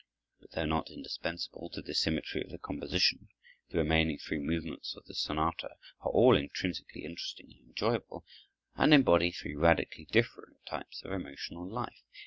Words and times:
But 0.39 0.53
though 0.53 0.65
not 0.65 0.89
indispensable 0.89 1.69
to 1.69 1.81
the 1.83 1.93
symmetry 1.93 2.41
of 2.43 2.49
the 2.49 2.57
composition, 2.57 3.29
the 3.69 3.77
remaining 3.77 4.17
three 4.17 4.39
movements 4.39 4.95
of 4.95 5.05
the 5.05 5.13
sonata 5.13 5.75
are 5.99 6.09
all 6.09 6.35
intrinsically 6.35 7.05
interesting 7.05 7.51
and 7.59 7.67
enjoyable, 7.67 8.25
and 8.75 8.95
embody 8.95 9.31
three 9.31 9.53
radically 9.53 10.05
differing 10.05 10.57
types 10.65 11.03
of 11.03 11.11
emotional 11.11 11.69
life. 11.69 12.01